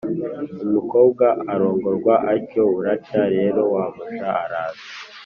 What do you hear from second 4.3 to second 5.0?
araza